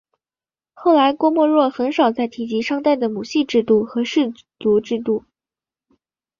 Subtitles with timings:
[0.73, 5.23] 后来郭沫若很少再提及商代的母系制度和氏族社会。